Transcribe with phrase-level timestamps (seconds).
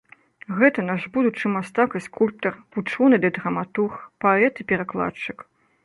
[0.59, 3.93] Гэта наш будучы мастак і скульптар, вучоны ды драматург,
[4.27, 5.37] паэт і перакладчык.